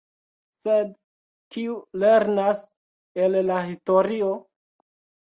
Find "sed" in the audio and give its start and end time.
0.61-0.93